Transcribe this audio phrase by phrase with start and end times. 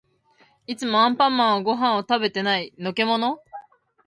[0.65, 2.73] いつもアンパンマンはご飯を食べてない。
[2.79, 3.39] のけもの？